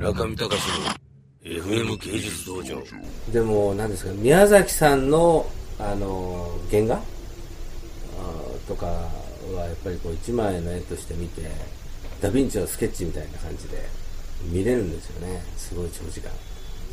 [0.00, 0.86] 中見隆の
[1.44, 2.82] FM 芸術道場。
[3.30, 5.44] でも何ですか宮崎さんの
[5.78, 6.98] あの原画？
[8.66, 11.42] とかはやっぱりこう一枚の絵として見て
[12.22, 13.76] ダ・ヴィンチのスケッチみたいな感じで
[14.44, 15.42] 見れるんですよね。
[15.58, 16.30] すごい長時間。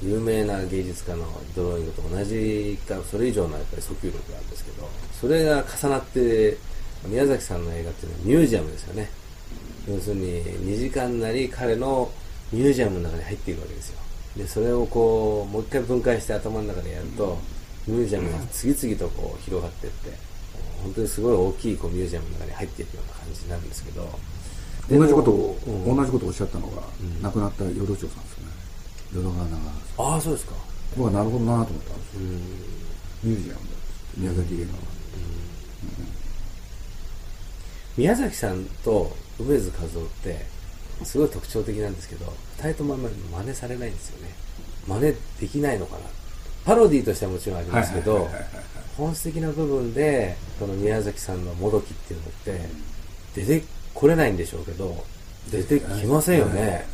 [0.03, 4.89] 有名な芸術家のドローイングと同じかそれ以上のやっぱり訴求力があるんですけど。
[5.21, 6.57] それが重なって
[7.05, 9.09] 宮崎さんの映画っていうのはミュージアムですよね。
[9.87, 12.11] 要するに2時間なり彼の
[12.51, 13.99] ミュージアムの中に入っているわけですよ。
[14.37, 17.37] でそれをこうもう一回分解して頭の中でやると
[17.87, 20.11] ミュージアムが次々とこう広がっていって
[20.83, 24.07] 本当にすごい大きいこうミュージアムの中に入っていくような感じになるんですけど。
[24.89, 25.97] 同じことを、うん。
[25.97, 26.81] 同じことをおっしゃったのが、
[27.21, 28.51] 亡くなった淀町さんですよね。
[29.13, 29.59] 淀川長原
[29.97, 30.53] さんああそうですか。
[30.95, 32.19] 僕はなるほどなと思ったんですよ。
[32.21, 32.29] うん。
[33.31, 33.65] ミュージアムだ
[34.17, 34.77] 宮崎映画は、
[37.97, 40.45] 宮崎さんと梅津和夫って
[41.03, 42.25] すごい特徴的なんですけど
[42.59, 44.33] 2人ともあんまり真似されないんですよね。
[44.87, 46.01] 真似できないのかな。
[46.65, 48.29] パロディーとしてはもちろんありますけど
[48.97, 52.59] 本質的な部分でこの宮崎さんのもどきっていうのって
[53.35, 55.03] 出てこれないんでしょうけど
[55.51, 56.85] 出てきませんよね。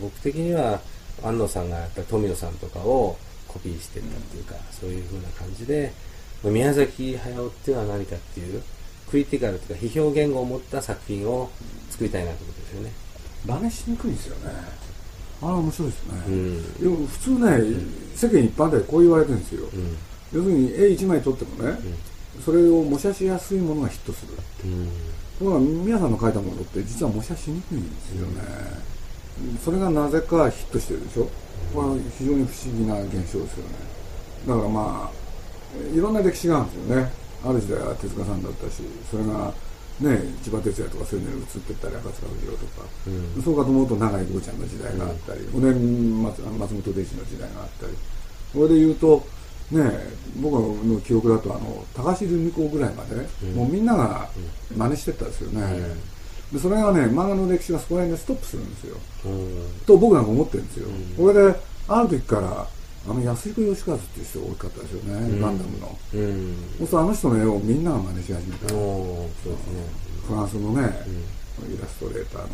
[0.00, 0.80] 僕的には
[1.22, 3.16] 安野さんがやっぱり富野さんとかを
[3.48, 5.92] コピーしてったっていうか、そういう風な感じで
[6.44, 8.62] 宮崎駿っていうのは何かっていう
[9.10, 11.50] クリティカルというか批評言語を持った作品を
[11.90, 12.92] 作りたいなということですよね。
[13.46, 14.52] 真似しにくいんですよね。
[15.40, 16.74] あれ面白いですよね、うん。
[16.74, 17.40] でも普通ね、
[18.16, 19.96] 世間一般でこう言われてるんですよ、うん。
[20.32, 21.78] 要するに絵一枚撮ってもね、
[22.44, 24.32] それを模写しやすいものがヒットする。
[24.64, 24.88] うん。
[25.38, 28.42] ところが皆さんの描いたものって実は模写しにくいんですよね、
[29.64, 31.30] それがなぜかヒットしてるでしょ。
[31.72, 33.48] これは非常に不思議な現象ですよね。
[34.48, 37.12] だからまあいろんな歴史があるんですよね。
[37.44, 39.54] ある時代は手塚さんだったしそれが
[40.00, 43.42] ね千葉哲也とかそういうのに移ってったり赤塚不二夫とか、うん。
[43.42, 47.92] そうかと思うと永井豪ちゃんの時代があったり、5年松松本零士の時代があったり。
[48.54, 49.26] これで言うと
[49.70, 49.82] ね
[50.40, 53.16] 僕の記憶だとあの高橋留美子ぐらいまで、
[53.54, 54.30] もうみんなが
[54.74, 55.82] 真似してったんですよね、
[56.52, 58.96] でそれがね漫画の歴史がそこら辺でストップするんですよ。
[59.26, 59.84] うん。
[59.86, 61.54] と僕なんか思ってるんですよ、これで
[61.88, 62.66] ある時から
[63.06, 65.98] あの安彦義和っていう人が多かったですよね、ガンダムの。
[66.14, 66.56] うん。
[66.78, 68.82] そうするとあの人の絵をみんなが真似し始めた、そうで
[69.38, 69.84] すね。
[70.26, 70.82] フランスのね、
[71.68, 72.48] イラストレーターの。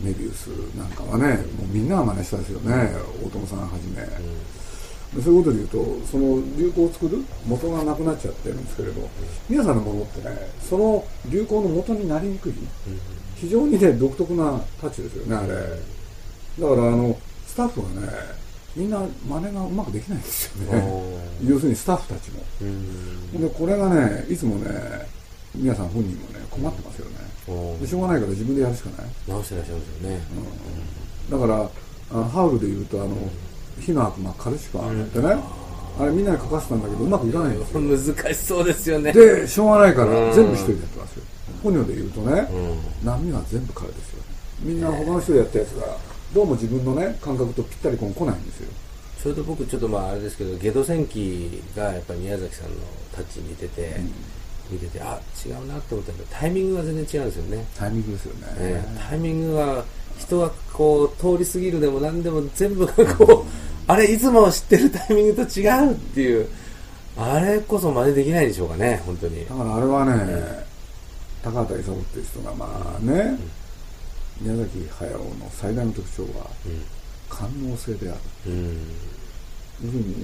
[0.00, 0.48] メビウス。
[0.76, 2.74] なんかはねもうみんなが真似したんですよね
[3.22, 9.08] 大友さんはじめ、でそういうことで言うとその流行を作る元がなくなっちゃってるんですけれど
[9.48, 12.54] 皆さんのものってねその流行の元になりにくい、
[13.36, 15.48] 非常にね独特なタッチですよねあれ。
[15.52, 17.16] だからあの
[17.46, 18.08] スタッフがね
[18.80, 18.98] みんな
[19.28, 20.82] 真似がうまくできないんですよね。
[21.46, 22.42] 要するにスタッフたちも。
[22.62, 23.40] うん。
[23.40, 24.70] でこれがねいつもね
[25.54, 27.18] 皆さん本人もね困ってますよね。
[27.78, 29.10] でしょうがないから自分でやるしかない。
[29.28, 30.20] 直してらっしゃるんですよね。
[31.30, 33.16] だからハウルで言うとあの、
[33.80, 35.36] 火の悪魔カルシファーってね、
[35.98, 38.14] あれみんなに書かせたんだけどうまくいかないんですよ。
[38.14, 39.12] 難しそうですよね。
[39.12, 40.34] でしょうがないからうん。
[40.34, 41.22] 全部一人でやってますよ。
[41.62, 43.06] ポニョで言うとね、うん。
[43.06, 44.22] 波は全部彼ですよ。
[44.62, 45.96] みんな他の人でやったやつが
[46.32, 48.68] どうも自分のね感覚とぴったりこう来ないんですよ。
[49.22, 52.76] それと僕ちょっとまああれですけどゲド戦記がやっぱり宮崎さんの
[53.14, 54.00] タッチ似てて、
[54.70, 59.84] 見ててあ違うなって思ったけどタイミングが全然違うんですよね、タイミングですよね、ええタイミングが
[60.18, 66.48] 人はこう通り過ぎるでも何でも全部がこうあれいつも知ってるタイミングと違うっていう
[67.18, 69.44] あれこそ真似できないでしょうかね本当に。
[69.44, 70.64] だからあれはね、
[71.42, 73.36] 高畑勲っていう人がまあね、
[74.40, 76.50] 宮崎駿の最大の特徴は
[77.28, 78.20] 官能性である。
[78.46, 78.78] うん。
[79.82, 80.14] 要するに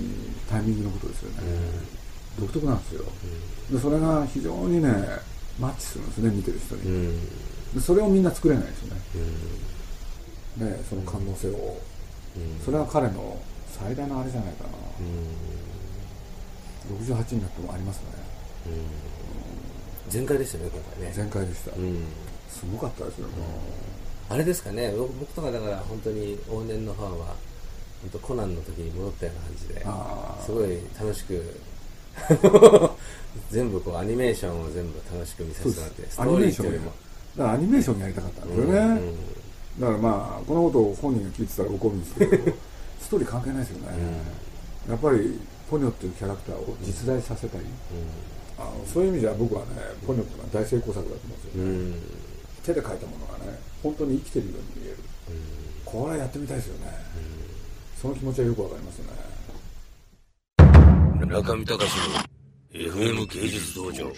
[0.51, 1.39] タイミングのことですよね、
[2.39, 3.05] 独特なんですよ、
[3.71, 4.93] でそれが非常にね
[5.59, 7.75] マッチするんですね見てる人に、うん。
[7.75, 9.01] でそれをみんな作れないですよね。
[10.61, 10.69] うん。
[10.69, 11.81] ねその官能性を、
[12.67, 13.41] それは彼の
[13.73, 14.71] 最大のあれじゃないかな、
[17.07, 18.05] 68になってもありますね。
[20.11, 21.13] 全開でしたね今回ね。
[21.15, 22.05] 全開でした、うん。
[22.51, 23.29] すごかったですよ、
[24.29, 24.93] あれですかね。
[24.97, 27.27] 僕僕とかだから本当に往年のファンは
[28.03, 31.61] 本当コナンの時に戻ったような感じであすごい楽しく
[33.51, 36.93] 全部こうアニメーションを全部楽しく見させてもらってストアニーメーションやリーっていうよりも。
[37.37, 39.17] だからアニメーションやりたかったんですよね、うんうん
[39.79, 42.33] だからまあこのことを本人が聞いてたら怒るんですけど
[42.99, 43.93] ストーリー関係ないですよね、
[44.89, 45.39] やっぱり
[45.71, 47.61] ポニョっていうキャラクターを実在させたい、
[48.59, 49.67] あのそういう意味じゃ僕はね
[50.07, 51.95] ポニョっていうのは大成功作だと思うんですよ、うん
[52.67, 54.99] 手で描いたものがね本当に生きてるように見える、
[55.85, 56.93] これはやってみたいですよね、
[58.03, 59.13] その気持ちはよくわかりますよね。
[61.29, 62.19] 中見隆の
[62.73, 64.13] FM 芸術道場